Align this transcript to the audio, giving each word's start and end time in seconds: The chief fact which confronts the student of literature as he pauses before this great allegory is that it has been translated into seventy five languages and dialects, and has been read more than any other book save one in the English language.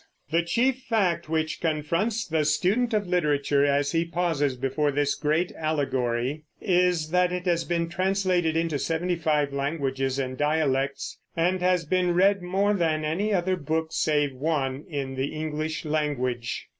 The 0.31 0.41
chief 0.41 0.79
fact 0.85 1.29
which 1.29 1.61
confronts 1.61 2.25
the 2.25 2.43
student 2.43 2.91
of 2.91 3.05
literature 3.05 3.63
as 3.63 3.91
he 3.91 4.03
pauses 4.03 4.55
before 4.57 4.91
this 4.91 5.13
great 5.13 5.51
allegory 5.55 6.45
is 6.59 7.11
that 7.11 7.31
it 7.31 7.45
has 7.45 7.65
been 7.65 7.87
translated 7.87 8.57
into 8.57 8.79
seventy 8.79 9.15
five 9.15 9.53
languages 9.53 10.17
and 10.17 10.39
dialects, 10.39 11.19
and 11.37 11.61
has 11.61 11.85
been 11.85 12.15
read 12.15 12.41
more 12.41 12.73
than 12.73 13.05
any 13.05 13.31
other 13.31 13.55
book 13.55 13.89
save 13.91 14.33
one 14.33 14.85
in 14.89 15.13
the 15.13 15.35
English 15.35 15.85
language. 15.85 16.65